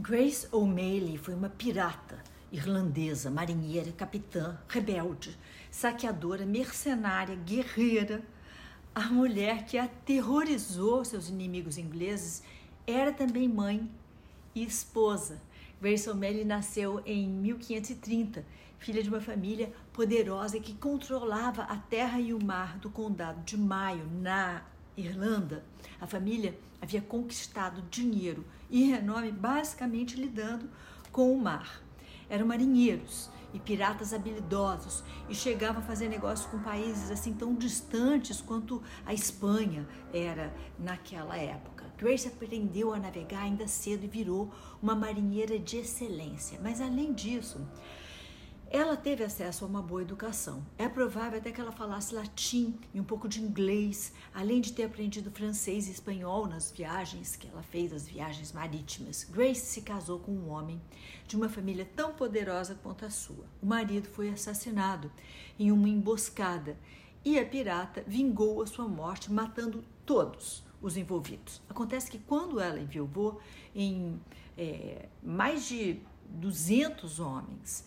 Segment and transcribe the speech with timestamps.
[0.00, 5.36] Grace O'Malley foi uma pirata irlandesa, marinheira, capitã, rebelde,
[5.72, 8.22] saqueadora, mercenária, guerreira.
[8.94, 12.44] A mulher que aterrorizou seus inimigos ingleses
[12.86, 13.90] era também mãe
[14.54, 15.42] e esposa.
[15.82, 18.46] Grace O'Malley nasceu em 1530,
[18.78, 23.56] filha de uma família poderosa que controlava a terra e o mar do condado de
[23.58, 24.62] Mayo, na
[25.00, 25.64] Irlanda.
[26.00, 30.68] A família havia conquistado dinheiro e renome basicamente lidando
[31.10, 31.82] com o mar.
[32.28, 38.40] Eram marinheiros e piratas habilidosos e chegavam a fazer negócio com países assim tão distantes
[38.40, 41.86] quanto a Espanha era naquela época.
[41.96, 46.60] Grace aprendeu a navegar ainda cedo e virou uma marinheira de excelência.
[46.62, 47.60] Mas além disso,
[48.70, 50.62] ela teve acesso a uma boa educação.
[50.76, 54.84] É provável até que ela falasse latim e um pouco de inglês, além de ter
[54.84, 59.24] aprendido francês e espanhol nas viagens que ela fez, as viagens marítimas.
[59.24, 60.80] Grace se casou com um homem
[61.26, 63.46] de uma família tão poderosa quanto a sua.
[63.62, 65.10] O marido foi assassinado
[65.58, 66.78] em uma emboscada
[67.24, 71.62] e a pirata vingou a sua morte, matando todos os envolvidos.
[71.70, 73.40] Acontece que quando ela enviou
[73.74, 74.20] em
[74.58, 77.86] é, mais de 200 homens,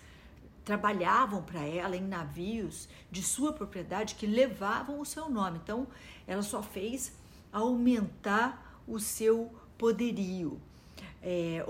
[0.64, 5.60] trabalhavam para ela em navios de sua propriedade que levavam o seu nome.
[5.64, 5.88] Então,
[6.28, 7.14] ela só fez
[7.52, 10.60] aumentar o seu poderio.
[11.24, 11.64] É,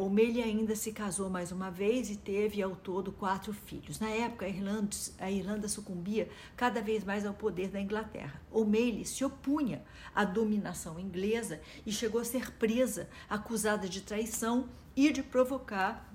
[0.44, 4.00] ainda se casou mais uma vez e teve ao todo quatro filhos.
[4.00, 8.42] Na época, a Irlanda, a Irlanda sucumbia cada vez mais ao poder da Inglaterra.
[8.50, 9.84] O'Malley se opunha
[10.16, 16.11] à dominação inglesa e chegou a ser presa, acusada de traição e de provocar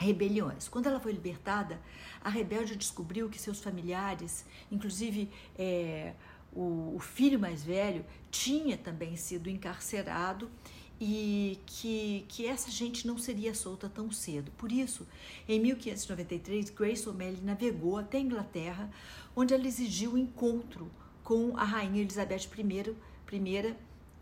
[0.00, 0.66] rebeliões.
[0.66, 1.78] Quando ela foi libertada,
[2.22, 6.14] a rebelde descobriu que seus familiares, inclusive é,
[6.52, 10.50] o, o, filho mais velho, tinha também sido encarcerado
[10.98, 14.50] e que, que essa gente não seria solta tão cedo.
[14.52, 15.06] Por isso,
[15.46, 18.90] em 1593, Grace O'Malley navegou até a Inglaterra,
[19.36, 20.90] onde ela exigiu o um encontro
[21.22, 22.96] com a rainha Elizabeth I,
[23.36, 23.76] I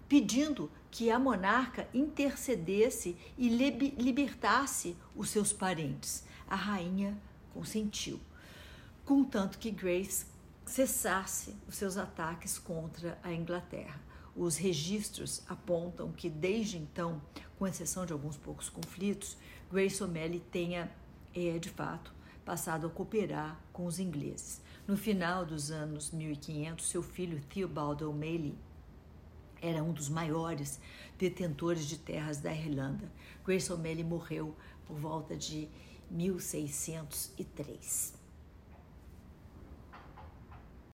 [0.08, 6.24] pedindo que a monarca intercedesse e libertasse os seus parentes.
[6.48, 7.16] A rainha
[7.52, 8.18] consentiu,
[9.04, 10.26] contanto que Grace
[10.64, 14.00] cessasse os seus ataques contra a Inglaterra.
[14.34, 17.20] Os registros apontam que desde então,
[17.58, 19.36] com exceção de alguns poucos conflitos,
[19.70, 20.90] Grace O'Malley tenha,
[21.34, 22.14] é, de fato,
[22.44, 24.60] passado a cooperar com os ingleses.
[24.86, 28.56] No final dos anos 1500, seu filho Theobald O'Malley
[29.62, 30.80] era um dos maiores
[31.18, 33.10] detentores de terras da Irlanda.
[33.44, 34.54] Grace O'Malley morreu
[34.86, 35.68] por volta de
[36.10, 38.17] 1603.